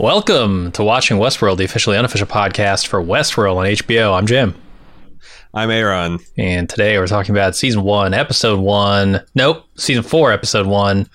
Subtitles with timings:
[0.00, 4.16] Welcome to Watching Westworld, the officially unofficial podcast for Westworld on HBO.
[4.16, 4.54] I'm Jim.
[5.52, 6.20] I'm Aaron.
[6.38, 9.20] And today we're talking about season one, episode one.
[9.34, 11.06] Nope, season four, episode one.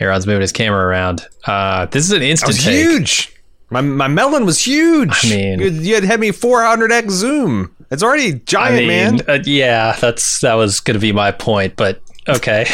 [0.00, 1.26] Aaron's moving his camera around.
[1.46, 3.34] Uh, this is an instant huge.
[3.70, 5.24] My my melon was huge.
[5.24, 7.74] I mean- you, you had had me 400x zoom.
[7.90, 9.20] It's already I giant, mean, man.
[9.26, 12.66] uh, yeah, that's that was going to be my point, but okay.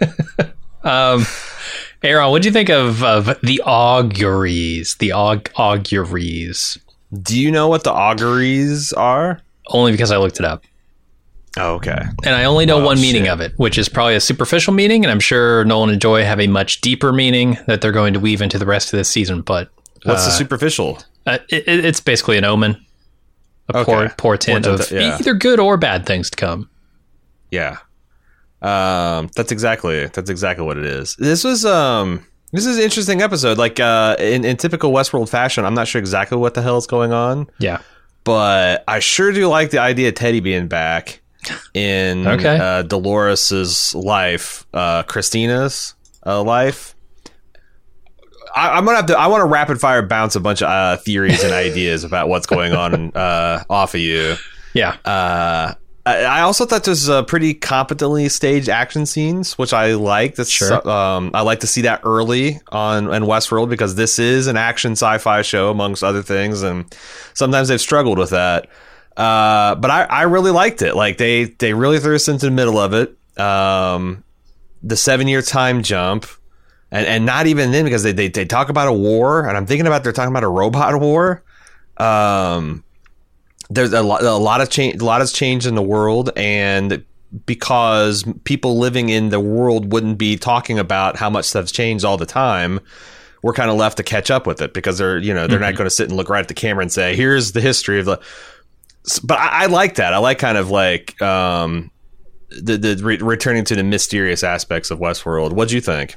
[0.82, 1.24] um,
[2.04, 4.94] Aaron, what do you think of of the auguries?
[4.98, 6.78] The aug- auguries.
[7.22, 9.40] Do you know what the auguries are?
[9.68, 10.62] Only because I looked it up.
[11.56, 12.02] Oh, okay.
[12.24, 13.32] And I only know Oh, one meaning shit.
[13.32, 16.40] of it, which is probably a superficial meaning, and I'm sure Nolan and Joy have
[16.40, 19.40] a much deeper meaning that they're going to weave into the rest of this season.
[19.40, 19.70] But
[20.02, 20.98] What's the Uh, superficial?
[21.26, 22.84] uh, it, it- it's basically an omen,
[23.72, 23.84] a Okay.
[23.92, 25.16] poor portent Portent, of yeah.
[25.18, 26.68] either good or bad things to come.
[27.50, 27.78] Yeah.
[28.64, 31.16] Um, that's exactly that's exactly what it is.
[31.16, 33.58] This was um this is an interesting episode.
[33.58, 36.86] Like uh in, in typical Westworld fashion, I'm not sure exactly what the hell is
[36.86, 37.80] going on, Yeah,
[38.24, 41.20] but I sure do like the idea of Teddy being back
[41.74, 42.56] in Okay.
[42.58, 46.94] uh, Dolores's life, uh, Christina's uh, life.
[48.56, 49.18] I, I'm gonna have to.
[49.18, 52.46] I want to rapid fire bounce a bunch of uh, theories and ideas about what's
[52.46, 54.36] going on uh, off of you.
[54.74, 55.74] yeah, Uh,
[56.06, 60.34] I also thought this was a pretty competently staged action scenes, which I like.
[60.34, 60.86] That's Sure.
[60.86, 64.92] um, I like to see that early on in Westworld because this is an action
[64.92, 66.94] sci-fi show amongst other things, and
[67.32, 68.68] sometimes they've struggled with that.
[69.16, 70.94] Uh, but I, I really liked it.
[70.94, 73.16] Like they they really threw us into the middle of it.
[73.40, 74.24] Um,
[74.82, 76.26] the seven year time jump,
[76.90, 79.64] and and not even then because they, they they talk about a war, and I'm
[79.64, 81.42] thinking about they're talking about a robot war.
[81.96, 82.84] Um,
[83.70, 87.04] there's a lot, a lot of change, a lot has changed in the world, and
[87.46, 92.16] because people living in the world wouldn't be talking about how much stuff's changed all
[92.16, 92.78] the time,
[93.42, 95.74] we're kind of left to catch up with it because they're, you know, they're not
[95.74, 98.06] going to sit and look right at the camera and say, "Here's the history of
[98.06, 98.20] the."
[99.22, 100.14] But I, I like that.
[100.14, 101.90] I like kind of like um,
[102.50, 105.52] the the re- returning to the mysterious aspects of Westworld.
[105.52, 106.16] What do you think?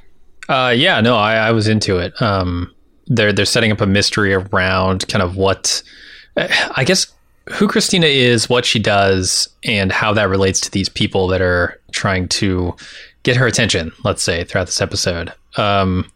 [0.50, 1.02] uh, yeah.
[1.02, 2.20] No, I, I was into it.
[2.22, 2.74] Um,
[3.08, 5.82] they're they're setting up a mystery around kind of what,
[6.38, 7.08] I guess,
[7.54, 11.80] who Christina is, what she does, and how that relates to these people that are
[11.92, 12.76] trying to
[13.24, 13.92] get her attention.
[14.04, 15.34] Let's say throughout this episode.
[15.56, 16.10] Um,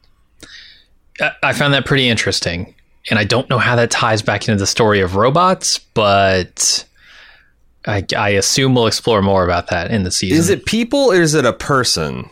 [1.43, 2.73] I- found that pretty interesting,
[3.09, 6.85] and I don't know how that ties back into the story of robots, but
[7.85, 10.37] I, I assume we'll explore more about that in the season.
[10.37, 12.29] Is it people or is it a person?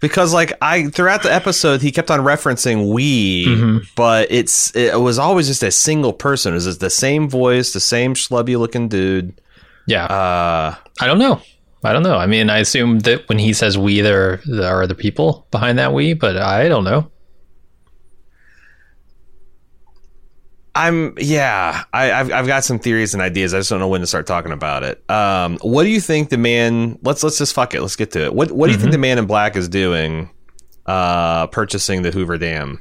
[0.00, 3.86] Because like I throughout the episode, he kept on referencing we, Mhm.
[3.96, 6.54] but it's it was always just a single person.
[6.54, 9.40] Is it the same voice, the same schlubby looking dude?
[9.86, 11.40] Yeah, Uh, I don't know.
[11.84, 12.16] I don't know.
[12.16, 15.78] I mean, I assume that when he says we, there, there are other people behind
[15.78, 17.10] that we, but I don't know.
[20.74, 21.84] I'm yeah.
[21.92, 23.54] I, I've I've got some theories and ideas.
[23.54, 25.08] I just don't know when to start talking about it.
[25.10, 26.98] Um, what do you think the man?
[27.02, 27.80] Let's let's just fuck it.
[27.80, 28.34] Let's get to it.
[28.34, 30.30] What what do you think the man in black is doing?
[30.86, 32.80] Uh, purchasing the Hoover Dam.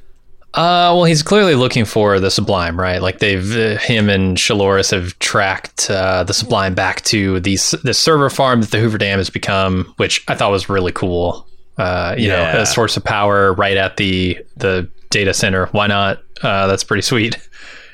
[0.55, 3.01] Uh, well, he's clearly looking for the Sublime, right?
[3.01, 7.93] Like they've uh, him and Charlores have tracked uh, the Sublime back to the the
[7.93, 11.47] server farm that the Hoover Dam has become, which I thought was really cool.
[11.77, 12.53] Uh, you Yeah.
[12.53, 15.67] know, a source of power right at the the data center.
[15.67, 16.19] Why not?
[16.41, 17.37] Uh, that's pretty sweet.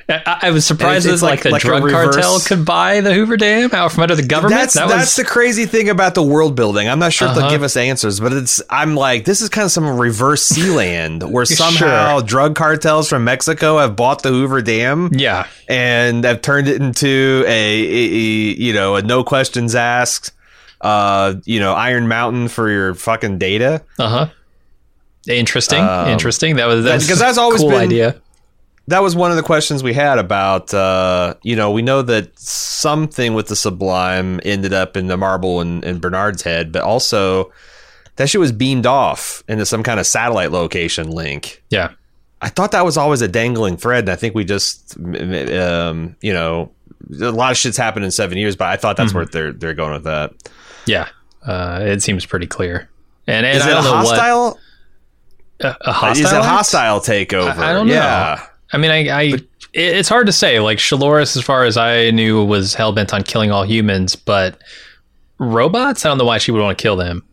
[0.10, 3.00] I, I was surprised it's that like, like- the like drug reverse- cartel could buy
[3.02, 4.60] the Hoover Dam out from under the government.
[4.60, 6.90] That's that that's the crazy thing about the world building.
[6.90, 7.40] I'm not sure Uh-huh.
[7.42, 11.24] they'll give us answers, but it's I'm like this is kind of some reverse Sealand
[11.32, 11.56] where Sure.
[11.56, 15.46] somehow drug cartels from Mexico have bought the Hoover Dam yeah.
[15.68, 20.32] and have turned it into a, a- a, you know a no questions asked
[20.82, 23.84] uh you know Iron Mountain for your fucking data.
[24.00, 24.28] Uh huh.
[25.28, 25.84] Interesting.
[25.84, 26.56] Um, interesting.
[26.56, 28.22] That was that's because that's always cool been- idea.
[28.90, 32.38] That was one of the questions we had about uh, you know we know that
[32.40, 37.52] something with the sublime ended up in the marble and, and bernard's head but also
[38.18, 41.92] that shit was beamed off into some kind of satellite location link Yeah.
[42.42, 46.34] i thought that was always a dangling thread and i think we just um, you
[46.34, 46.72] know
[47.22, 49.74] a lot of shit's happened in seven years but i thought that's where they're they're
[49.74, 50.32] going with that
[50.86, 51.08] Yeah.
[51.46, 52.90] Uh, it seems pretty clear.
[53.26, 54.58] And, and is I it a hostile what
[55.62, 57.94] a, a hostile is it a hostile takeover I- I don't know.
[57.94, 60.60] yeah I mean, I, I it, it's hard to say.
[60.60, 64.62] Like Charlores, as far as I knew, was hell bent on killing all humans, but
[65.38, 66.06] robots.
[66.06, 67.24] I don't know why she would want to kill them.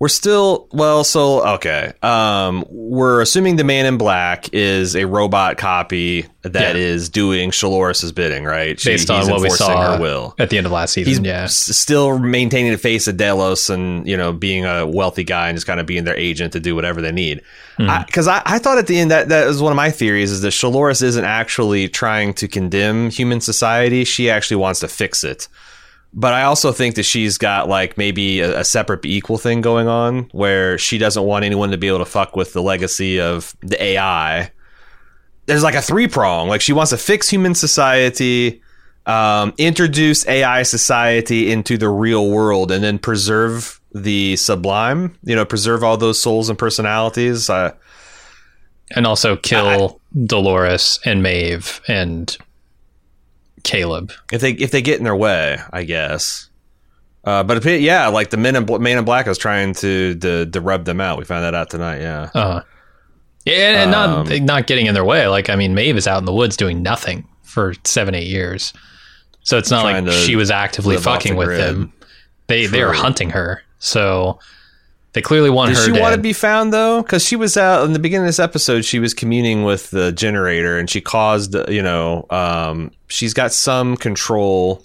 [0.00, 1.92] We're still well, so okay.
[2.02, 6.80] Um, we're assuming the Man in Black is a robot copy that Yeah.
[6.80, 8.80] is doing Charlores's bidding, right?
[8.80, 10.34] She- Based on what we saw her will.
[10.38, 11.10] at the end of last season.
[11.10, 15.22] He's yeah, s- still maintaining the face of Delos and you know being a wealthy
[15.22, 17.42] guy and just kind of being their agent to do whatever they need.
[17.76, 20.40] Because I, I, thought at the end that that was one of my theories is
[20.40, 25.46] that Charlores isn't actually trying to condemn human society; she actually wants to fix it.
[26.12, 29.86] But I also think that she's got like maybe a, a separate equal thing going
[29.86, 33.56] on where she doesn't want anyone to be able to fuck with the legacy of
[33.60, 34.50] the AI.
[35.46, 36.48] There's like a three prong.
[36.48, 38.60] Like she wants to fix human society,
[39.06, 45.16] um, introduce AI society into the real world, and then preserve the sublime.
[45.22, 47.48] You know, preserve all those souls and personalities.
[47.48, 47.72] Uh,
[48.96, 52.36] and also kill Dolores and Maeve and
[53.62, 54.12] Caleb.
[54.32, 56.48] if they if they get in their way, I guess.
[57.22, 60.46] Uh, but if, yeah, like the men in man in black is trying to, to
[60.46, 61.18] to rub them out.
[61.18, 62.00] We found that out tonight.
[62.00, 62.30] Yeah.
[62.34, 62.62] Uh,
[63.44, 65.26] yeah, and Um, not not getting in their way.
[65.28, 68.72] Like I mean, Maeve is out in the woods doing nothing for seven eight years,
[69.42, 71.60] so it's not like she was actively fucking with grid.
[71.60, 71.92] them.
[72.46, 74.38] They they are hunting her, so
[75.12, 76.00] they clearly want Did her she dead.
[76.00, 77.02] want to be found though?
[77.02, 78.84] Because she was out in the beginning of this episode.
[78.84, 83.96] She was communing with the generator, and she caused you know um, she's got some
[83.96, 84.80] control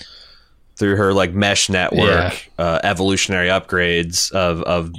[0.78, 4.92] through her like mesh network, uh, evolutionary upgrades of of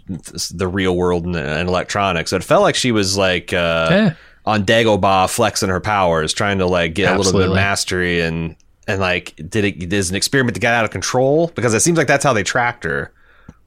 [0.55, 2.31] the real world and, and electronics.
[2.31, 4.15] So it felt like she was like uh, Yeah.
[4.47, 8.57] on Dagobah flexing her powers, trying to like get a little bit of mastery and
[8.89, 11.99] and like did it is an experiment to get out of control because it seems
[11.99, 13.13] like that's how they tracked her,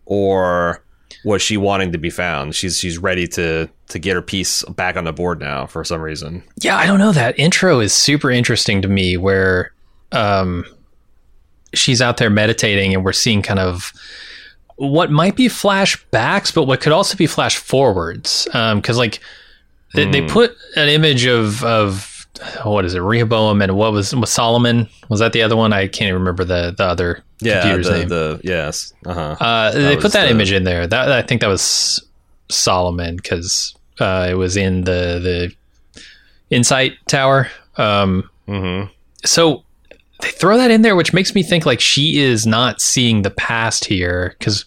[0.06, 0.82] or
[1.24, 2.56] was she wanting to be found?
[2.56, 6.02] She's she's ready to to get her piece back on the board now for some
[6.02, 6.44] reason.
[6.62, 7.12] Yeah, I don't know.
[7.12, 9.74] That intro is super interesting to me where
[10.12, 10.66] um
[11.74, 13.94] she's out there meditating and we're seeing kind of
[14.78, 18.48] what might be flashbacks, but what could also be flash forwards.
[18.54, 19.20] Um, cause like
[19.94, 22.09] they, they put an image of, of
[22.64, 24.88] what is it, Rehoboam and what was, was Solomon?
[25.10, 25.74] Was that the other one?
[25.74, 28.08] I can't even remember the, the other Yeah, computer's the, name.
[28.10, 29.44] the yes, uh huh.
[29.46, 30.88] Uh, they put that the- image in there.
[30.88, 32.02] That I think that was
[32.50, 35.52] Solomon because uh, it was in the
[36.50, 37.50] the Incite Tower.
[37.78, 38.84] Um, hmm
[39.26, 39.64] so
[40.22, 43.32] they throw that in there, which makes me think like she is not seeing the
[43.32, 44.66] past here because.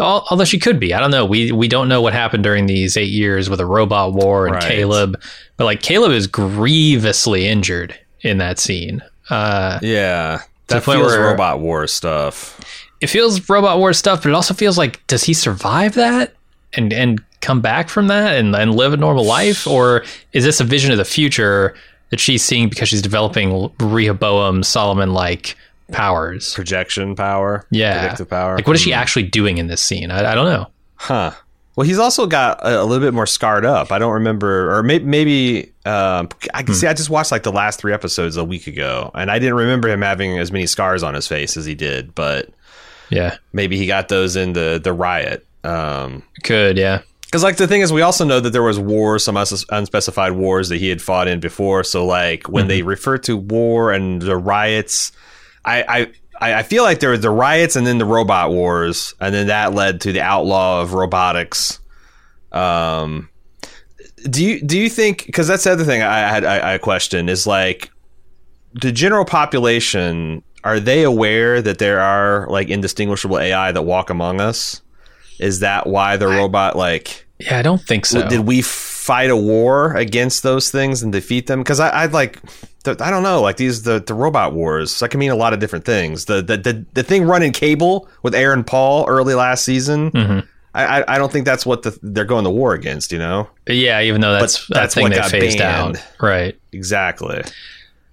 [0.00, 1.24] Although she could be, I don't know.
[1.24, 4.54] We we don't know what happened during these eight years with a robot war and
[4.54, 4.62] Right.
[4.64, 5.20] Caleb,
[5.56, 9.02] but like Caleb is grievously injured in that scene.
[9.30, 12.60] Uh, Yeah, that feels where- robot war stuff.
[13.00, 16.32] it feels robot war stuff, but it also feels like does he survive that
[16.74, 20.60] and and come back from that and, and live a normal life, or is this
[20.60, 21.74] a vision of the future
[22.10, 25.56] that she's seeing because she's developing Rehoboam Solomon like
[25.92, 26.54] powers?
[26.54, 28.56] Projection power, Yeah, predictive power.
[28.56, 30.10] Like, what is she actually doing in this scene?
[30.10, 30.66] I, I don't know.
[30.96, 31.32] Huh.
[31.76, 33.92] Well, he's also got a, a little bit more scarred up.
[33.92, 36.88] I don't remember, or maybe, maybe um, I can see.
[36.88, 39.88] I just watched like the last three episodes a week ago, and I didn't remember
[39.88, 42.16] him having as many scars on his face as he did.
[42.16, 42.48] But
[43.10, 45.46] Yeah, maybe he got those in the the riot.
[45.62, 47.02] Um, could yeah.
[47.26, 50.70] because like the thing is, we also know that there was wars, some unspecified wars
[50.70, 51.84] that he had fought in before.
[51.84, 55.12] So like when they refer to war and the riots,
[55.68, 56.12] I I.
[56.40, 59.48] I I feel like there were the riots and then the robot wars, and then
[59.48, 61.80] that led to the outlaw of robotics.
[62.52, 63.28] Um,
[64.30, 65.26] do you do you think?
[65.26, 67.90] Because that's the other thing I had I, I question is like
[68.72, 74.40] the general population are they aware that there are like indistinguishable AI that walk among
[74.40, 74.82] us?
[75.38, 77.26] Is that why the robot like?
[77.38, 78.28] Yeah, I don't think so.
[78.28, 81.60] Did we fight a war against those things and defeat them?
[81.60, 82.40] Because I, I'd like,
[83.00, 84.98] I don't know, like these the the robot wars.
[85.00, 86.26] That can mean a lot of different things.
[86.26, 90.10] The the the, the thing running cable with Aaron Paul early last season.
[90.12, 90.46] Mhm.
[90.74, 93.10] I, I I don't think that's what the, they're going to war against.
[93.12, 95.96] You know yeah, even though that's But that that's thing what they got phased banned.
[95.96, 96.58] out, right?
[96.72, 97.42] exactly.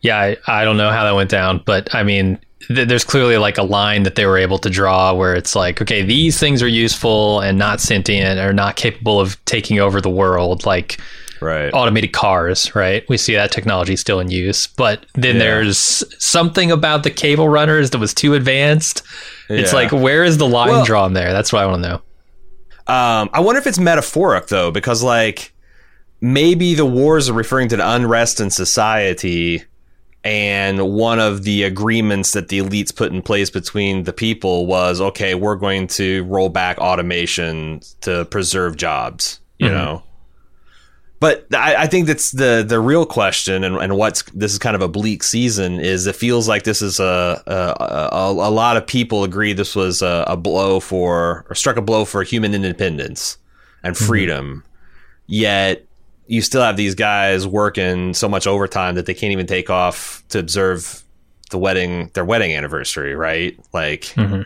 [0.02, 3.38] Yeah, I, I don't know how that went down, but I mean, th- there's clearly
[3.38, 6.62] like a line that they were able to draw where it's like, okay, these things
[6.62, 11.00] are useful and not sentient or not capable of taking over the world, like
[11.46, 11.70] Right.
[11.74, 13.04] automated cars, right?
[13.08, 15.44] We see that technology still in use, but then Yeah.
[15.44, 19.04] there's something about the cable runners that was too advanced.
[19.50, 21.32] It's like, where is the line Well- drawn there?
[21.34, 21.96] That's what I want to know.
[22.88, 25.54] Um, I wonder if it's metaphoric though, because like
[26.22, 29.64] maybe the wars are referring to the unrest in society,
[30.24, 35.00] and one of the agreements that the elites put in place between the people was,
[35.00, 39.40] okay, we're going to roll back automation to preserve jobs.
[39.60, 39.72] You Mhm.
[39.74, 40.04] know,
[41.20, 44.76] but I, I, think that's the the real question, and, and what's this is kind
[44.76, 45.80] of a bleak season.
[45.80, 49.76] Is it feels like this is a a, a, a lot of people agree this
[49.76, 53.38] was a, a, blow for or struck a blow for human independence
[53.84, 54.06] and mm-hmm.
[54.06, 54.70] freedom, mm-hmm.
[55.28, 55.86] yet
[56.28, 60.24] you still have these guys working so much overtime that they can't even take off
[60.30, 61.04] to observe
[61.52, 63.58] the wedding their wedding anniversary, right?
[63.74, 64.02] Like.
[64.02, 64.42] Mm-hmm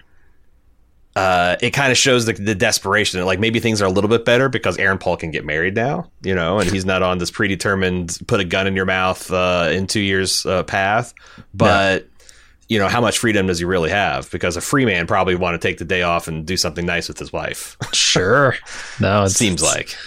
[1.20, 3.24] uh, it kind of shows the, the desperation.
[3.26, 6.10] Like maybe things are a little bit better because Aaron Paul can get married now,
[6.22, 9.68] you know, and he's not on this predetermined put a gun in your mouth uh,
[9.70, 11.14] in two years uh, path.
[11.54, 12.26] But yeah.
[12.70, 14.32] you know, how much freedom does he really have?
[14.32, 17.10] Because a free man probably want to take the day off and do something nice
[17.10, 17.76] with his wife.
[17.92, 18.56] sure,
[19.02, 19.98] no, it seems like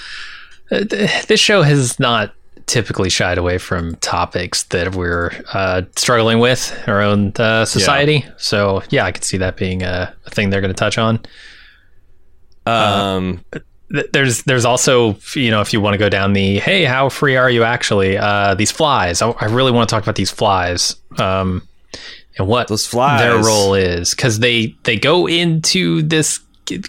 [0.71, 2.35] this show has not
[2.67, 8.25] typically shied away from topics that we're uh, struggling with our own uh, society.
[8.25, 8.33] Yeah.
[8.37, 11.21] So yeah, I could see that being a, a thing they're going to touch on.
[12.67, 13.59] Um, uh,
[14.13, 17.37] there's there's also you know if you want to go down the hey how free
[17.37, 20.97] are you actually uh, these flies I, I, really want to talk about these flies
[21.19, 21.67] um,
[22.39, 26.39] and what those flies their role is because they they go into this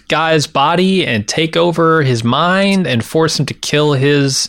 [0.08, 4.48] guy's body and take over his mind and force him to kill his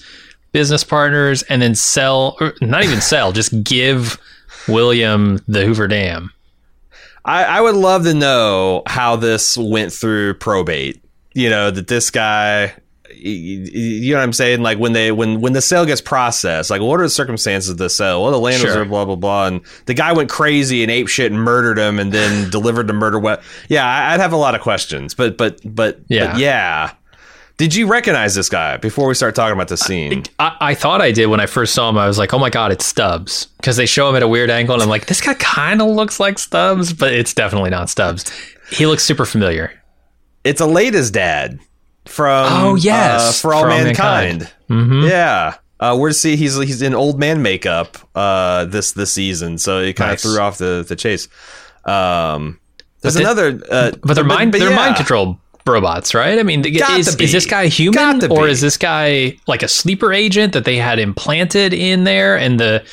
[0.55, 4.17] business partners and then sell, or not even sell, just give
[4.69, 6.31] William the Hoover Dam.
[7.25, 11.03] I, I would love to know how this went through probate.
[11.33, 12.74] You know, that this guy
[13.13, 14.62] you know what I'm saying?
[14.62, 17.77] Like when they when when the sale gets processed, like what are the circumstances of
[17.77, 18.24] the sale?
[18.24, 21.09] Well, the land was there, blah blah blah, and the guy went crazy and ape
[21.09, 23.19] shit and murdered him, and then delivered the murder.
[23.19, 23.43] What?
[23.67, 26.93] Yeah, I'd have a lot of questions, but but but yeah, but yeah.
[27.57, 30.24] Did you recognize this guy before we start talking about the scene?
[30.39, 31.97] I, I, thought I did when I first saw him.
[31.97, 34.50] I was like, "Oh my god, it's Stubbs!" Because they show him at a weird
[34.50, 37.89] angle, and I'm like, "This guy kind of looks like Stubbs, but it's definitely not
[37.89, 38.29] Stubbs."
[38.71, 39.71] He looks super familiar.
[40.43, 41.59] It's Aleida's dad
[42.03, 44.39] from Oh yes, uh, for all, for mankind.
[44.39, 44.53] mankind.
[44.69, 45.07] Mm-hmm.
[45.07, 49.59] Yeah, uh, we're to see he's he's in old man makeup uh, this this season,
[49.59, 50.25] so it kind nice.
[50.25, 51.29] of threw off the the chase.
[51.85, 52.59] Um,
[53.00, 56.38] there's another, uh, but they're mind but, they're mind controlled robots, right?
[56.38, 60.53] I mean, is, is, this guy human or is this guy like a sleeper agent
[60.53, 62.86] that they had implanted in there and the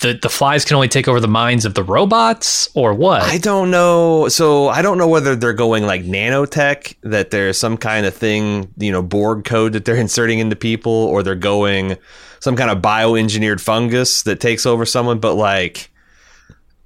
[0.00, 3.22] the, the flies can only take over the minds of the robots or what?
[3.22, 4.28] I don't know.
[4.28, 8.72] So I don't know whether they're going like nanotech, that there's some kind of thing,
[8.78, 11.96] you know, Borg code that they're inserting into people, or they're going
[12.40, 15.20] some kind of bioengineered fungus that takes over someone.
[15.20, 15.91] But like,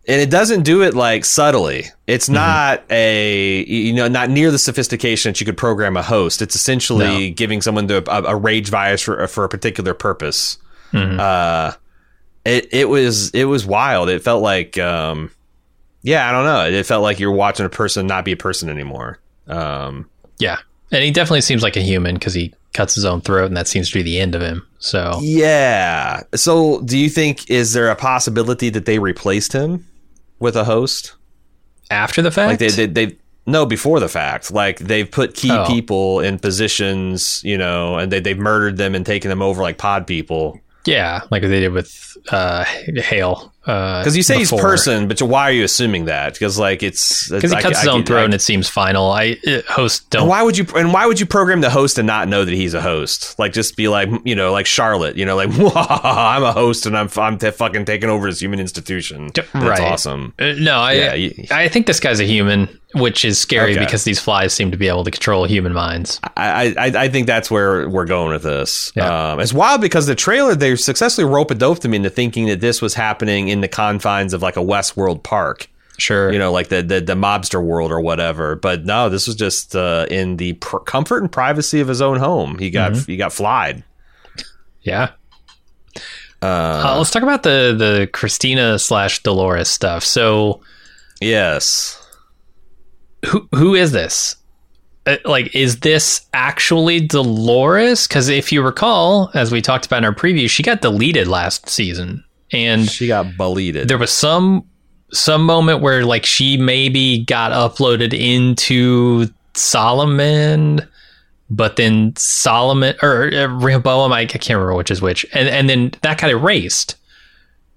[0.09, 1.87] and it doesn't do it like subtly.
[2.07, 2.35] It's mm-hmm.
[2.35, 6.43] not a you know not near the sophistication that you could program a host.
[6.43, 7.35] It's essentially no.
[7.35, 10.59] giving someone a, a, rage virus for for a particular purpose.
[10.93, 11.19] Mm-hmm.
[11.19, 11.73] Uh,
[12.45, 14.09] it it was it was wild.
[14.09, 15.31] It felt like um,
[16.03, 16.79] yeah, I don't know.
[16.79, 19.19] It felt like you're watching a person not be a person anymore.
[19.49, 20.09] Um,
[20.39, 20.59] yeah,
[20.93, 23.67] and he definitely seems like a human because he cuts his own throat, and that
[23.67, 24.65] seems to be the end of him.
[24.79, 26.23] So yeah.
[26.37, 29.85] So do you think is there a possibility that they replaced him?
[30.39, 31.15] With a host
[31.91, 32.51] after the fact.
[32.51, 33.17] Like they they, they
[33.47, 34.51] no before the fact.
[34.51, 35.67] Like they've put key oh.
[35.67, 39.79] people in positions, you know, and they they've murdered them and taken them over like
[39.79, 40.61] pod people.
[40.85, 44.59] Yeah, like they did with uh, Hale because uh, you say before.
[44.59, 46.35] he's person, but why are you assuming that?
[46.35, 48.69] Because like it's because he cuts I, his I, own I, throat and it seems
[48.69, 49.11] final.
[49.11, 50.23] I host don't.
[50.23, 50.67] And why would you?
[50.77, 53.37] And why would you program the host and not know that he's a host?
[53.41, 56.97] Like just be like you know like Charlotte, you know like I'm a host and
[56.97, 59.31] I'm I'm t- fucking taking over this human institution.
[59.35, 59.81] That's right.
[59.81, 60.33] awesome.
[60.39, 63.85] Uh, no, I yeah, you, I think this guy's a human which is scary okay.
[63.85, 66.21] because these flies seem to be able to control human minds.
[66.37, 68.93] I, I, I think that's where we're going with this.
[68.95, 69.33] Yeah.
[69.33, 72.61] Um, it's wild because the trailer they successfully rope a dope them into thinking that
[72.61, 75.69] this was happening in the confines of like a Westworld park.
[75.99, 78.57] Sure, you know, like the the, the mobster world or whatever.
[78.57, 82.19] But no, this was just uh, in the pr- comfort and privacy of his own
[82.19, 82.59] home.
[82.59, 83.11] He got mm-hmm.
[83.11, 83.83] he got flied.
[84.83, 85.11] Yeah.
[86.43, 90.05] Uh, uh, let's talk about the the Christina slash Dolores stuff.
[90.05, 90.61] So,
[91.21, 92.03] yes,
[93.25, 94.37] who who is this?
[95.07, 98.07] Uh, like, is this actually Dolores?
[98.07, 101.69] Because if you recall, as we talked about in our preview, she got deleted last
[101.69, 103.75] season, and she got bullied.
[103.75, 104.65] There was some
[105.13, 110.87] some moment where like she maybe got uploaded into Solomon,
[111.51, 115.69] but then Solomon or uh, Rehoboam, I, I can't remember which is which, and and
[115.69, 116.97] then that got erased.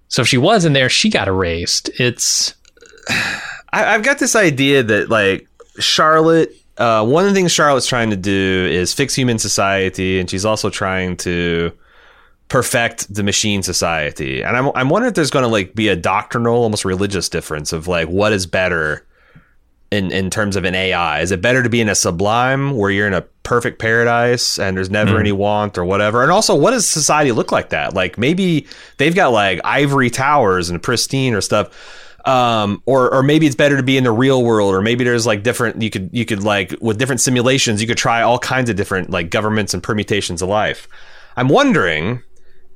[0.08, 1.90] So if she was in there, she got erased.
[2.00, 2.54] It's
[3.72, 5.48] I, have got this idea that like
[5.80, 6.54] Charlotte.
[6.78, 10.46] Uh, one of the things Charlotte's trying to do is fix human society, and she's
[10.46, 11.74] also trying to
[12.50, 14.42] perfect the machine society.
[14.44, 17.72] And I'm I'm wondering if there's going to like be a doctrinal, almost religious difference
[17.72, 19.06] of like what is better
[19.92, 21.22] in in terms of an AI?
[21.22, 24.78] Is it better to be in a sublime where you're in a perfect paradise and
[24.78, 25.20] there's never Mm.
[25.22, 26.22] any want or whatever?
[26.22, 27.94] And also, what does society look like that?
[27.94, 31.70] Like maybe they've got like ivory towers and pristine or stuff.
[32.26, 35.26] Um, or or maybe it's better to be in the real world, or maybe there's
[35.26, 38.70] like different you could you could like with different simulations you could try all kinds
[38.70, 40.88] of different like governments and permutations of life.
[41.38, 42.22] I'm wondering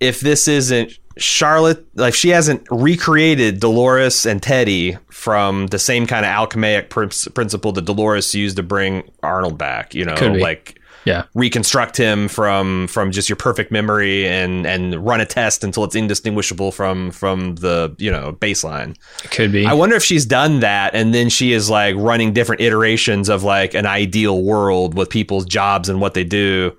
[0.04, 6.26] if this isn't Charlotte, like she hasn't recreated Dolores and Teddy from the same kind
[6.26, 9.94] of alchemic prin- principle that Dolores used to bring Arnold back.
[9.94, 11.24] You know, like Yeah.
[11.36, 15.96] reconstruct him from from just your perfect memory and and run a test until it's
[15.96, 18.96] indistinguishable from from the you know baseline.
[19.30, 19.66] Could be.
[19.68, 23.44] I wonder if she's done that and then she is like running different iterations of
[23.44, 26.76] like an ideal world with people's jobs and what they do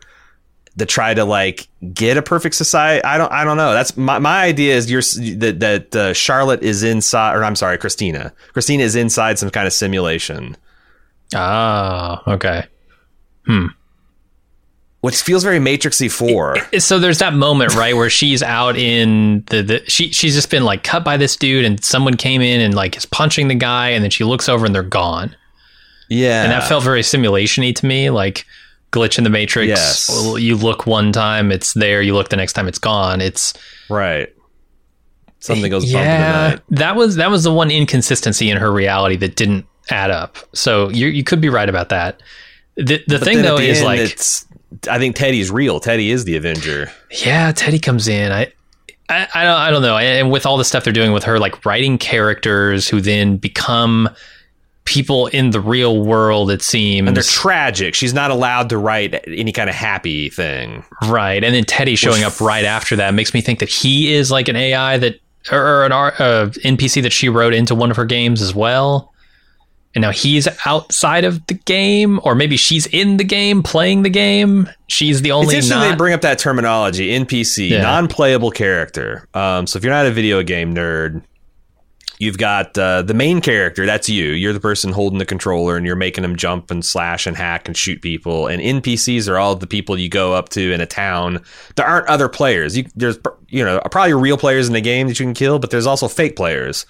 [0.79, 3.03] to try to like get a perfect society.
[3.05, 3.73] I don't I don't know.
[3.73, 5.03] That's my my idea is you're
[5.39, 8.33] that that uh, Charlotte is inside or I'm sorry, Christina.
[8.53, 10.57] Christina is inside some kind of simulation.
[11.35, 12.65] Ah, okay.
[13.47, 13.67] Hmm.
[15.01, 16.81] Which feels very Matrixy 4.
[16.81, 20.65] So there's that moment, right, where she's out in the, the she she's just been
[20.65, 23.91] like cut by this dude, and someone came in and like is punching the guy,
[23.91, 25.37] and then she looks over and they're gone,
[26.09, 26.43] Yeah.
[26.45, 28.47] and that felt very simulation-y to me, like
[28.95, 29.69] glitch in the matrix.
[29.69, 30.11] Yes.
[30.39, 32.01] You look one time, it's there.
[32.01, 33.21] You look the next time, it's gone.
[33.21, 33.53] It's
[33.89, 34.33] right.
[35.41, 36.49] Something goes bump in the yeah.
[36.51, 36.61] night.
[36.71, 40.39] That was that was the one inconsistency in her reality that didn't add up.
[40.55, 42.23] So you you could be right about that.
[42.77, 44.47] The the But thing though the is end, like it's
[44.89, 45.81] I think Teddy's real.
[45.81, 46.91] Teddy is the Avenger.
[47.25, 48.33] Yeah, Teddy comes in.
[48.33, 48.53] I,
[49.09, 49.97] I, I don't, I don't know.
[49.97, 54.09] And with all the stuff they're doing with her, like writing characters who then become
[54.85, 57.09] people in the real world, it seems.
[57.09, 57.95] And they're tragic.
[57.95, 60.85] She's not allowed to write any kind of happy thing.
[61.09, 61.43] right.
[61.43, 64.49] And then Teddy showing up right after that makes me think that he is like
[64.49, 68.43] an AI that, or, an uh, NPC that she wrote into one of her games
[68.43, 69.11] as well.
[69.95, 74.11] And now he's outside of the game, or maybe she's in the game playing the
[74.11, 74.69] game.
[74.89, 75.47] She's the only.
[75.47, 75.91] It's interesting not.
[75.91, 77.83] they bring up that terminology NPC, Yeah.
[77.83, 79.29] non-playable character.
[79.35, 81.23] Um, so if you're not a video game nerd,
[82.25, 83.87] you've got uh, the main character.
[83.87, 84.31] That's you.
[84.31, 87.69] You're the person holding the controller, and you're making them jump and slash and hack
[87.69, 88.47] and shoot people.
[88.47, 91.43] And NPCs are all the people you go up to in a town.
[91.77, 92.77] There aren't other players.
[92.77, 95.71] You, there's you know probably real players in the game that you can kill, but
[95.71, 96.87] there's also fake players.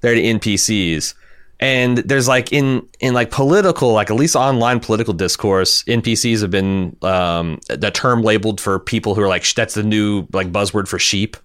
[0.00, 1.14] They're the NPCs.
[1.58, 6.50] And there's like in in like political, like at least online political discourse, NPCs have
[6.50, 10.86] been um, the term labeled for people who are like that's the new like buzzword
[10.86, 11.36] for sheep.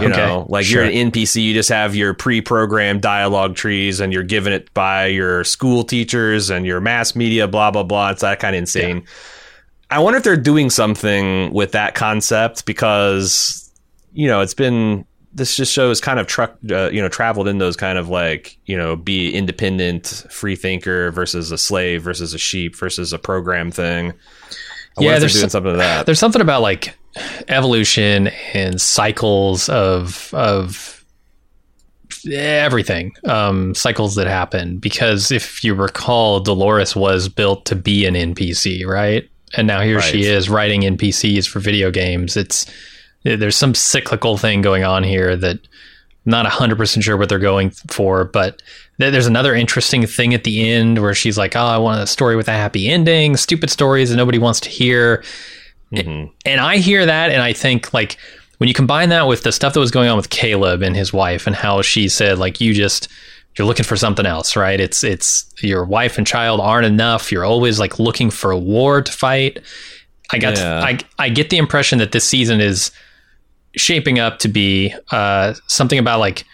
[0.00, 0.84] You Okay, know, like sure.
[0.84, 5.06] you're an NPC, you just have your pre-programmed dialogue trees, and you're given it by
[5.06, 8.10] your school teachers and your mass media, blah blah blah.
[8.10, 9.04] It's that kind of insane.
[9.90, 13.70] I wonder if they're doing something with that concept because
[14.12, 17.58] you know it's been this just shows kind of truck uh, you know traveled in
[17.58, 22.38] those kind of like you know be independent free thinker versus a slave versus a
[22.38, 24.12] sheep versus a program thing.
[24.98, 26.06] I Yeah, there's some- something to that.
[26.06, 26.97] there's something about like
[27.48, 31.04] evolution and cycles of of
[32.30, 34.78] everything um cycles that happen.
[34.78, 39.28] Because if you recall dolores was built to be an npc right?
[39.56, 42.36] And now here she is writing npcs for video games.
[42.36, 42.66] It's
[43.24, 45.58] there's some cyclical thing going on here that
[46.26, 48.62] I'm not 100% sure what they're going for but
[49.00, 52.06] th- there's another interesting thing at the end where she's like oh i want a
[52.06, 55.24] story with a happy ending stupid stories that nobody wants to hear
[55.92, 56.30] Mhm.
[56.44, 58.16] and I hear that and I think like
[58.58, 61.12] when you combine that with the stuff that was going on with Caleb and his
[61.12, 63.08] wife and how she said like you just
[63.56, 64.78] you're looking for something else, right?
[64.80, 67.32] It's it's your wife and child aren't enough.
[67.32, 69.60] You're always like looking for a war to fight.
[70.30, 70.80] I got Yeah.
[70.84, 72.90] I I get the impression that this season is
[73.76, 76.44] shaping up to be uh, something about like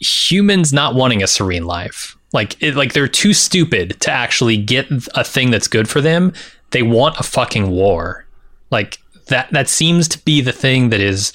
[0.00, 2.16] humans not wanting a serene life.
[2.32, 6.32] Like it, like they're too stupid to actually get a thing that's good for them.
[6.70, 8.24] They want a fucking war.
[8.70, 11.32] Like that that seems to be the thing that is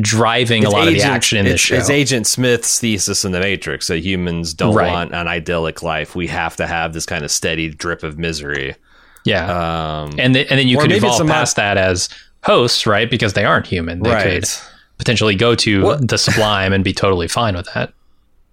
[0.00, 1.76] driving a lot of the action in this show.
[1.76, 4.90] It's Agent Smith's thesis in The Matrix that humans don't Right.
[4.90, 6.16] want an idyllic life.
[6.16, 8.74] We have to have this kind of steady drip of misery.
[9.24, 9.46] yeah.
[10.02, 12.08] Um, and the, and then you could evolve past that as
[12.42, 13.08] hosts, right?
[13.08, 14.02] Because they aren't human.
[14.02, 14.44] They could
[14.98, 17.92] potentially go to What- the sublime and be totally fine with that.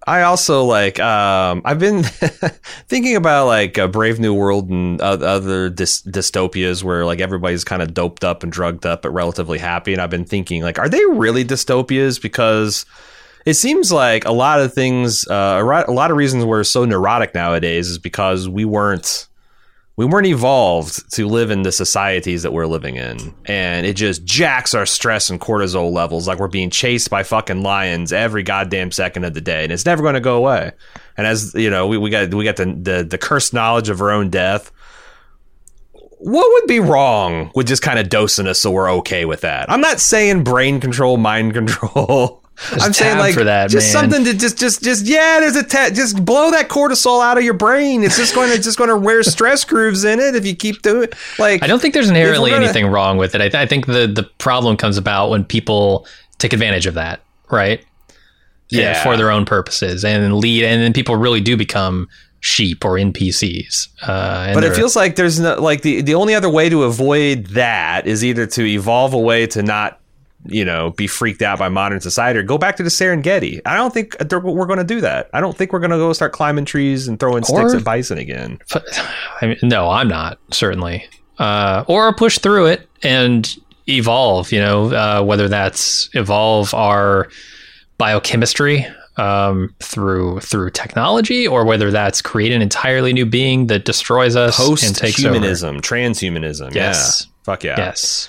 [0.06, 0.98] I also like.
[1.00, 2.02] Um, I've been
[2.88, 7.82] thinking about like uh, Brave New World and other dys- dystopias where like everybody's kind
[7.82, 9.92] of doped up and drugged up, but relatively happy.
[9.92, 12.20] And I've been thinking like, are they really dystopias?
[12.20, 12.84] Because
[13.46, 17.34] it seems like a lot of things, uh, a lot of reasons we're so neurotic
[17.34, 19.28] nowadays is because we weren't
[19.96, 23.34] we weren't evolved to live in the societies that we're living in.
[23.44, 27.62] And it just jacks our stress and cortisol levels like we're being chased by fucking
[27.62, 29.64] lions every goddamn second of the day.
[29.64, 30.72] And it's never going to go away.
[31.16, 34.00] And as you know, we, we got we got the, the the cursed knowledge of
[34.00, 34.72] our own death.
[36.18, 39.70] What would be wrong with just kind of dosing us so we're okay with that?
[39.70, 42.38] I'm not saying brain control, mind control.
[42.70, 44.02] There's I'm saying like for that, just man.
[44.10, 45.40] something to just just just yeah.
[45.40, 48.02] There's a ta- just blow that cortisol out of your brain.
[48.04, 50.82] It's just going to just going to wear stress grooves in it if you keep
[50.82, 51.62] doing like.
[51.62, 53.40] I don't think there's inherently gonna- anything wrong with it.
[53.40, 56.06] I, th- I think the the problem comes about when people
[56.38, 57.20] take advantage of that,
[57.50, 57.84] right?
[58.68, 59.02] Yeah.
[59.02, 62.08] for their own purposes and lead, and then people really do become
[62.40, 63.88] sheep or NPCs.
[64.00, 67.46] Uh, But it feels like there's no like the the only other way to avoid
[67.48, 70.00] that is either to evolve a way to not
[70.46, 73.60] you know be freaked out by modern society or go back to the Serengeti.
[73.64, 75.30] I don't think we're going to do that.
[75.32, 77.84] I don't think we're going to go start climbing trees and throwing sticks Or- at
[77.84, 78.58] bison again.
[79.40, 81.06] I mean, no, I'm not certainly.
[81.38, 83.56] Uh, or push through it and
[83.88, 84.52] evolve.
[84.52, 87.28] You know, uh, whether that's evolve our
[87.98, 94.36] biochemistry um, through through technology, or whether that's create an entirely new being that destroys
[94.36, 96.74] us Post and takes humanism, transhumanism.
[96.74, 97.26] Yes.
[97.26, 97.32] Yeah.
[97.44, 97.76] Fuck yeah.
[97.78, 98.28] Yes.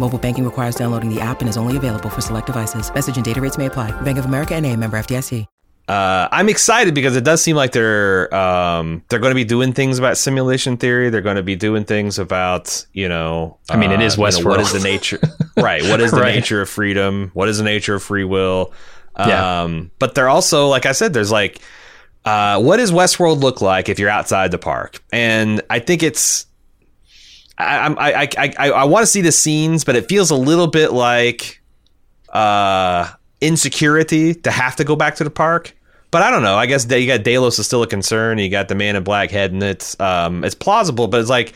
[0.00, 2.92] Mobile banking requires downloading the app and is only available for select devices.
[2.92, 3.92] Message and data rates may apply.
[4.00, 5.46] Bank of America and a member FDIC.
[5.88, 9.72] Uh, I'm excited because it does seem like they're um, they're going to be doing
[9.72, 11.10] things about simulation theory.
[11.10, 13.58] They're going to be doing things about you know.
[13.68, 14.72] I mean, it is uh, you know, What is Westworld.
[14.72, 15.20] the nature?
[15.56, 15.82] right.
[15.82, 16.34] What is the Right.
[16.36, 17.30] nature of freedom?
[17.34, 18.72] What is the nature of free will?
[19.18, 19.62] Yeah.
[19.62, 21.12] Um, but they're also like I said.
[21.12, 21.60] There's like,
[22.24, 25.02] uh, what does Westworld look like if you're outside the park?
[25.12, 26.46] And I think it's.
[27.60, 30.30] I I'm- I I I, I, I want to see the scenes, but it feels
[30.30, 31.60] a little bit like
[32.32, 33.08] uh,
[33.40, 35.76] insecurity to have to go back to the park.
[36.10, 36.56] But I don't know.
[36.56, 38.38] I guess you got Delos is still a concern.
[38.38, 39.94] You got the Man in Black heading it.
[40.00, 41.52] Um, it's plausible, but it's like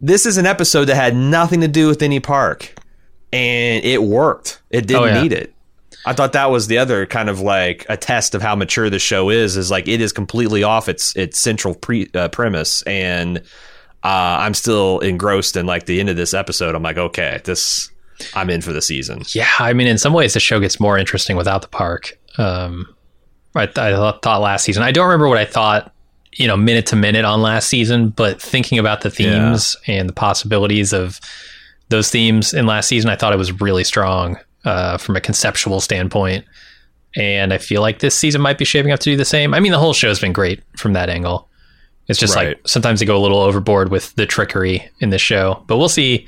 [0.00, 2.74] this is an episode that had nothing to do with any park,
[3.32, 4.60] and it worked.
[4.70, 5.22] It didn't Oh, yeah.
[5.22, 5.54] need it.
[6.04, 8.98] I thought that was the other kind of like a test of how mature the
[8.98, 9.56] show is.
[9.56, 13.40] Is like it is completely off its its central pre, uh, premise, and
[14.04, 16.74] uh, I'm still engrossed in like the end of this episode.
[16.74, 17.90] I'm like, okay, this
[18.34, 19.22] I'm in for the season.
[19.28, 22.18] Yeah, I mean, in some ways, the show gets more interesting without the park.
[22.38, 22.94] Um,
[23.54, 24.82] I, th- I thought last season.
[24.82, 25.92] I don't remember what I thought,
[26.32, 30.14] you know, minute to minute on last season, but thinking about the themes and the
[30.14, 31.20] possibilities of
[31.90, 35.80] those themes in last season, I thought it was really strong uh, from a conceptual
[35.80, 36.44] standpoint.
[37.14, 39.52] And I feel like this season might be shaping up to do the same.
[39.52, 41.50] I mean, the whole show's been great from that angle.
[42.08, 42.48] It's just Right.
[42.48, 45.88] like sometimes they go a little overboard with the trickery in the show, but we'll
[45.88, 46.26] see.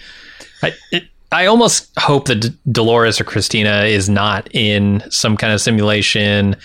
[0.63, 5.53] I, it, I almost hope that D- Dolores or Christina is not in some kind
[5.53, 6.57] of simulation,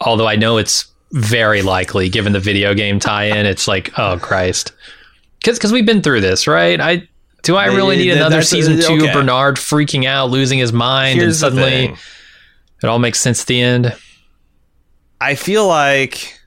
[0.00, 3.46] although I know it's very likely given the video game tie-in.
[3.46, 4.72] It's like, oh Christ,
[5.42, 6.78] because we've been through this, right?
[6.80, 7.08] I
[7.42, 9.04] do I really need another that's- uh, season two?
[9.04, 9.12] okay.
[9.12, 11.94] Bernard freaking out, losing his mind, Here's and suddenly
[12.82, 13.96] it all makes sense at the end.
[15.20, 16.38] I feel like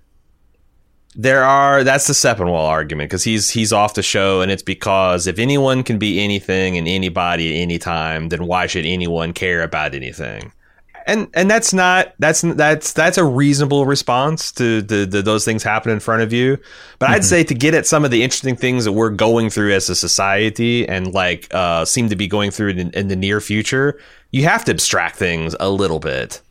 [1.20, 5.26] there are that's the Sepinwall argument because he's he's off the show and it's because
[5.26, 9.64] if anyone can be anything and anybody at any time, then why should anyone care
[9.64, 10.52] about anything?
[11.08, 15.64] And and that's not that's that's that's a reasonable response to the, the those things
[15.64, 16.60] happen in front of you.
[17.00, 19.74] But I'd say to get at some of the interesting things that we're going through
[19.74, 23.42] as a society and like uh, seem to be going through in, in the near
[23.42, 24.00] future,
[24.30, 26.42] you have to abstract things a little bit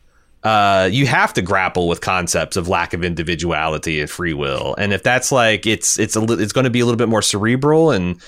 [0.43, 4.75] uh, you have to grapple with concepts of lack of individuality and free will.
[4.77, 7.09] And if that's like it's it's a li- it's going to be a little bit
[7.09, 8.21] more cerebral and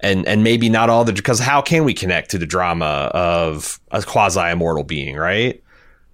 [0.00, 3.78] and and maybe not all the because how can we connect to the drama of
[3.90, 5.62] a quasi immortal being, right?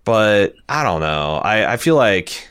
[0.04, 1.36] But I don't know.
[1.36, 2.48] I I feel like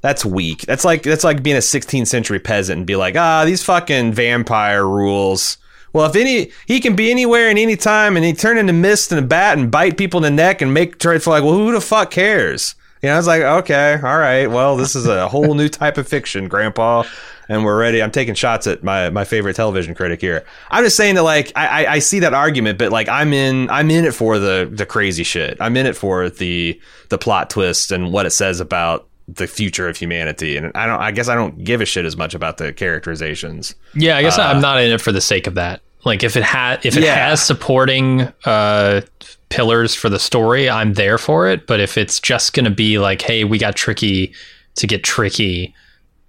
[0.00, 0.62] that's weak.
[0.62, 4.12] That's like that's like being a 16th century peasant and be like, ah, these fucking
[4.12, 5.58] vampire rules
[5.92, 9.12] Well, if any, he can be anywhere and any time, and he turn into mist
[9.12, 11.54] and a bat and bite people in the neck and make try for like, well,
[11.54, 12.74] who the fuck cares?
[13.02, 15.98] You know, I was like, okay, all right, well, this is a whole new type
[15.98, 17.04] of fiction, Grandpa,
[17.48, 18.02] and we're ready.
[18.02, 20.44] I'm taking shots at my my favorite television critic here.
[20.70, 23.70] I'm just saying that, like, I, I, I see that argument, but like, I'm in
[23.70, 25.56] I'm in it for the the crazy shit.
[25.60, 29.88] I'm in it for the the plot twist and what it says about the future
[29.88, 30.56] of humanity.
[30.56, 33.74] And I don't, I guess I don't give a shit as much about the characterizations.
[33.94, 35.82] Yeah, I guess I'm not in it for the sake of that.
[36.04, 37.28] Like if it had if it Yeah.
[37.28, 39.02] has supporting uh
[39.50, 41.66] pillars for the story, I'm there for it.
[41.66, 44.32] But if it's just gonna be like, hey, we got tricky
[44.76, 45.74] to get tricky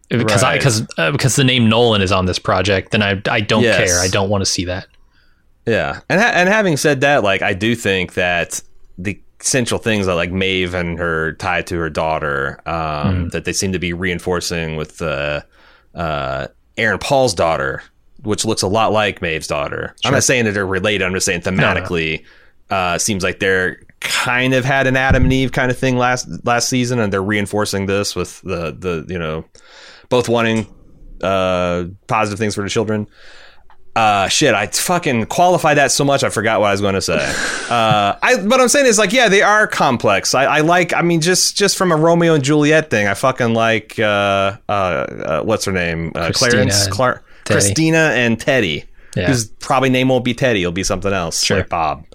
[0.09, 3.41] because I because uh, because the name Nolan is on this project, then I I
[3.41, 3.77] don't Yes.
[3.77, 3.99] care.
[4.01, 4.87] I don't want to see that.
[5.67, 8.61] Yeah, and ha- and having said that, like I do think that
[8.97, 13.53] the central things that like Maeve and her tied to her daughter, um, that they
[13.53, 15.41] seem to be reinforcing with uh,
[15.95, 16.47] uh,
[16.77, 17.81] Aaron Paul's daughter,
[18.23, 19.95] which looks a lot like Maeve's daughter.
[20.05, 21.05] I'm not saying that they're related.
[21.05, 22.23] I'm just saying thematically,
[22.69, 26.27] Uh, seems like they're kind of had an Adam and Eve kind of thing last
[26.45, 29.43] last season, and they're reinforcing this with the the you know
[30.09, 30.67] both wanting
[31.23, 33.07] uh, positive things for the children.
[33.95, 37.01] Uh, shit, I fucking qualified that so much I forgot what I was going to
[37.01, 37.17] say.
[37.69, 40.33] Uh, I, what I'm saying is like, yeah, they are complex.
[40.33, 43.53] I, I like, I mean, just just from a Romeo and Juliet thing, I fucking
[43.53, 47.59] like, uh, uh, uh what's her name, uh, Christina Clarence, and Clar- Teddy.
[47.59, 48.85] Christina and Teddy.
[49.15, 49.27] Yeah.
[49.27, 51.57] Whose probably name won't be Teddy, it'll be something else, Sure.
[51.57, 52.05] like Bob.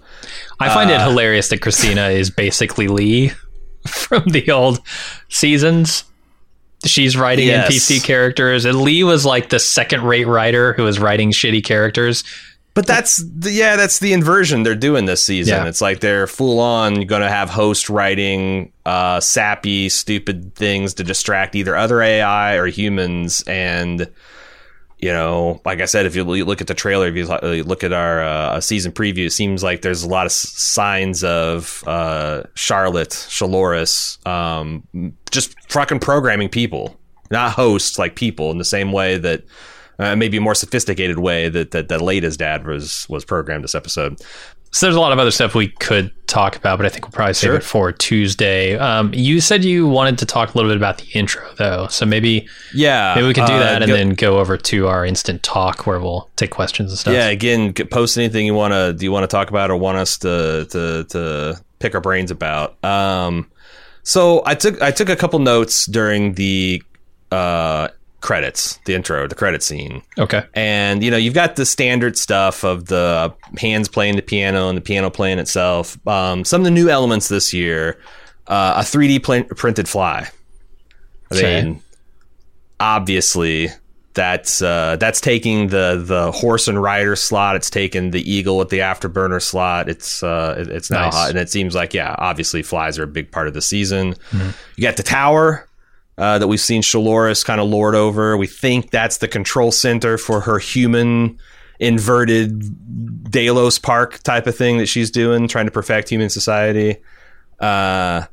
[0.59, 3.31] I find Uh, it hilarious that Christina is basically Lee
[3.87, 4.81] from the old
[5.29, 6.03] seasons.
[6.85, 7.73] She's writing Yes.
[7.73, 12.25] NPC characters, and Lee was like the second-rate writer who was writing shitty characters.
[12.75, 15.63] But that's the, yeah, that's the inversion they're doing this season.
[15.63, 15.69] Yeah.
[15.69, 21.05] It's like they're full on going to have host writing uh, sappy, stupid things to
[21.05, 23.45] distract either other AI or humans.
[23.47, 24.11] And
[25.05, 27.93] you know, like I said, if you look at the trailer, if you look at
[27.93, 33.11] our uh, season preview, it seems like there's a lot of signs of uh, Charlotte
[33.11, 34.83] Charlores um,
[35.31, 36.99] just fucking programming people,
[37.31, 39.45] not hosts, like people, in the same way that
[39.99, 43.75] uh, maybe a more sophisticated way that that, that Lada's dad was was programmed this
[43.75, 44.19] episode.
[44.75, 47.13] So there's a lot of other stuff we could talk about, but I think we'll
[47.13, 47.55] probably save Sure.
[47.59, 48.77] it for Tuesday.
[48.77, 52.05] Um, you said you wanted to talk a little bit about the intro, though, so
[52.05, 55.07] maybe Yeah, maybe we could do uh, that and go- then go over to our
[55.07, 57.15] instant talk where we'll take questions and stuff.
[57.15, 59.97] Yeah, again, post anything you want to do you want to talk about or want
[59.99, 62.83] us to to to pick our brains about.
[62.85, 63.49] Um,
[64.03, 66.83] so I took I took a couple notes during the
[67.31, 67.89] uh
[68.25, 70.03] credits, the intro, the credit scene.
[70.19, 70.43] Okay.
[70.55, 74.77] And you know, you've got the standard stuff of the hands playing the piano and
[74.77, 75.97] the piano playing itself.
[76.09, 78.01] Um, some of the new elements this year,
[78.49, 80.29] uh, a 3D pla- printed fly.
[81.31, 81.63] I Okay.
[81.63, 81.83] mean,
[82.81, 83.69] obviously,
[84.15, 87.57] that's uh, that's taking the the horse and rider slot.
[87.57, 89.89] It's taken the eagle with the afterburner slot.
[89.89, 91.15] It's uh, it- it's now Nice.
[91.15, 94.15] hot, and it seems like yeah, obviously flies are a big part of the season.
[94.77, 95.69] You got the tower
[96.17, 98.37] uh, that we've seen Charlores kind of lord over.
[98.37, 101.39] We think that's the control center for her human
[101.81, 106.99] inverted Delos Park type of thing that she's doing, trying to perfect human society.
[107.59, 108.27] Uh,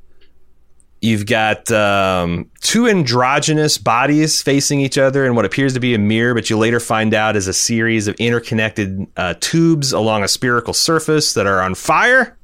[1.01, 5.99] you've got um, two androgynous bodies facing each other in what appears to be a
[5.99, 10.27] mirror, but you later find out is a series of interconnected uh, tubes along a
[10.27, 12.37] spherical surface that are on fire.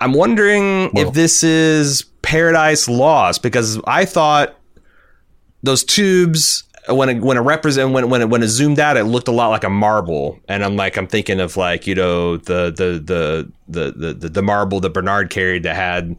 [0.00, 1.02] I'm wondering Whoa.
[1.02, 4.54] if this is Paradise Lost because I thought
[5.62, 9.04] those tubes when it, when it represent when when it, when it zoomed out, it
[9.04, 12.36] looked a lot like a marble, and I'm like I'm thinking of like you know
[12.36, 16.16] the the the the the the, marble that Bernard carried that had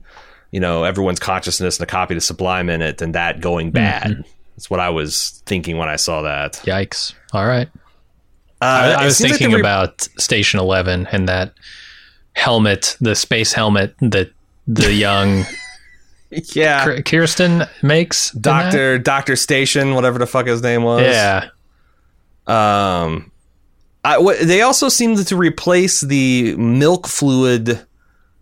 [0.50, 4.26] you know everyone's consciousness and a copy of Sublime in it, and that going bad.
[4.56, 6.54] That's what I was thinking when I saw that.
[6.64, 7.14] Yikes.
[7.34, 7.70] All right.
[8.62, 11.54] Uh, I, I was seems like thinking re- about Station Eleven and that
[12.34, 14.32] helmet, the space helmet that
[14.66, 15.46] the young
[16.54, 18.32] yeah, Kirsten makes.
[18.32, 21.02] Doctor Doctor Station, whatever the fuck his name was.
[21.04, 21.50] Yeah.
[22.48, 23.32] Um,
[24.04, 27.86] I, what, they also seemed to replace the milk fluid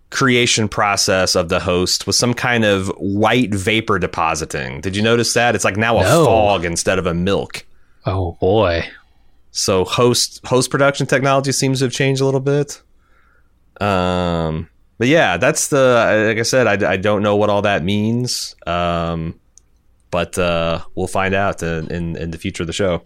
[0.09, 4.79] creation process of the host with some kind of white vapor depositing.
[4.79, 5.55] Did you notice that?
[5.55, 6.23] It's like now a No.
[6.25, 7.65] fog instead of a milk.
[8.05, 8.85] Oh boy.
[9.51, 12.81] So host host production technology seems to have changed a little bit.
[13.81, 17.83] Um, but yeah, that's the like I said, I, I don't know what all that
[17.83, 18.55] means.
[18.65, 19.39] Um,
[20.09, 23.03] but uh, we'll find out in, in in the future of the show.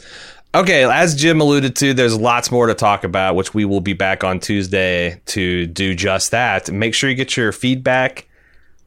[0.54, 3.94] Okay, as Jim alluded to, there's lots more to talk about, which we will be
[3.94, 6.70] back on Tuesday to do just that.
[6.70, 8.28] Make sure you get your feedback.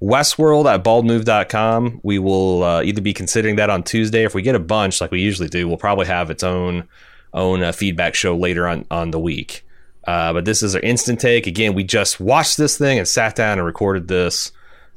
[0.03, 2.01] Westworld at baldmove.com.
[2.03, 4.25] We will uh, either be considering that on Tuesday.
[4.25, 6.87] If we get a bunch, like we usually do, we'll probably have its own
[7.33, 9.63] own uh, feedback show later on on the week.
[10.07, 11.47] Uh, but this is our instant take.
[11.47, 14.53] Again, we just watched this thing and sat down and recorded this.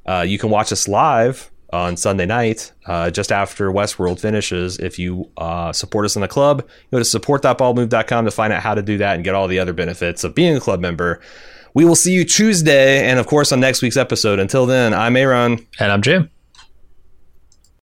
[0.05, 4.77] Uh, you can watch us live on Sunday night, uh, just after Westworld finishes.
[4.79, 8.73] If you uh, support us in the club, go to support.baldmove.com to find out how
[8.73, 11.21] to do that and get all the other benefits of being a club member.
[11.73, 14.39] We will see you Tuesday and, of course, on next week's episode.
[14.39, 15.65] Until then, I'm Aaron.
[15.79, 16.29] And I'm Jim.